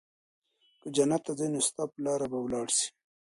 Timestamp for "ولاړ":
2.41-2.67